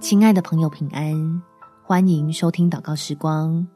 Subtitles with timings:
[0.00, 1.42] 亲爱的朋友，平安！
[1.82, 3.66] 欢迎收听祷告时光，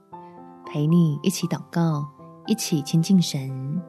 [0.64, 2.02] 陪你一起祷告，
[2.46, 3.82] 一起亲近神。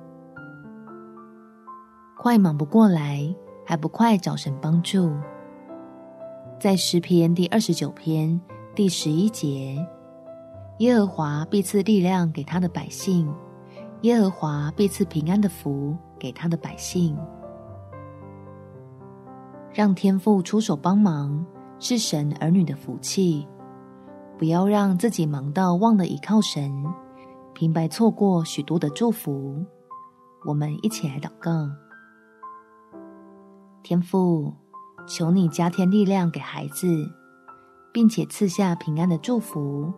[2.18, 3.34] 快忙不过来，
[3.66, 5.14] 还不快找神帮助。
[6.60, 8.40] 在诗篇第二十九篇
[8.76, 9.78] 第十一节，
[10.80, 13.34] 耶和华必赐力量给他的百姓，
[14.02, 17.18] 耶和华必赐平安的福给他的百姓。
[19.72, 21.46] 让天父出手帮忙。
[21.78, 23.48] 是神儿女的福气，
[24.38, 26.72] 不要让自己忙到忘了依靠神，
[27.54, 29.66] 平白错过许多的祝福。
[30.48, 31.52] 我们一起来祷告：
[33.84, 34.54] 天父，
[35.06, 36.88] 求你加添力量给孩子，
[37.92, 39.94] 并且赐下平安的祝福，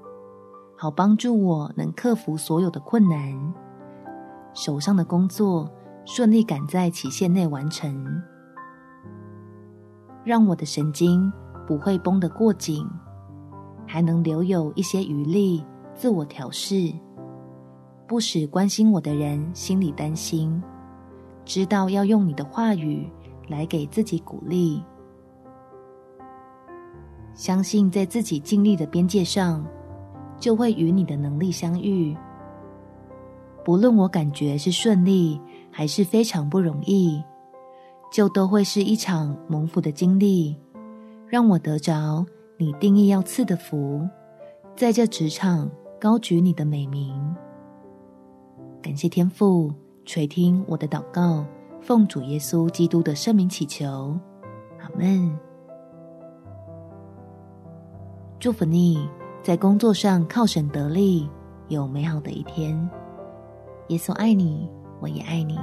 [0.76, 3.54] 好帮助我能克服所有的困难，
[4.54, 5.72] 手上的工作
[6.06, 8.24] 顺利赶在期限内完成，
[10.24, 11.32] 让我的神经。
[11.68, 12.88] 不会绷得过紧，
[13.86, 16.92] 还能留有一些余力自我调试，
[18.08, 20.64] 不使关心我的人心里担心。
[21.44, 23.10] 知道要用你的话语
[23.48, 24.82] 来给自己鼓励，
[27.34, 29.66] 相信在自己尽力的边界上，
[30.40, 32.16] 就会与你的能力相遇。
[33.64, 37.22] 不论我感觉是顺利，还是非常不容易，
[38.12, 40.56] 就都会是一场蒙福的经历。
[41.30, 42.26] 让我得着
[42.58, 44.08] 你定义要赐的福，
[44.76, 47.36] 在这职场高举你的美名。
[48.82, 49.74] 感谢天父
[50.06, 51.46] 垂听我的祷告，
[51.82, 54.18] 奉主耶稣基督的圣名祈求，
[54.80, 55.38] 阿门。
[58.40, 59.10] 祝福你
[59.44, 61.30] 在工作上靠神得力，
[61.68, 62.90] 有美好的一天。
[63.90, 64.70] 耶稣爱你，
[65.02, 65.60] 我也爱你。